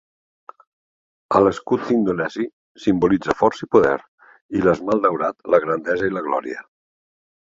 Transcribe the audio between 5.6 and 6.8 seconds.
grandesa i la glòria.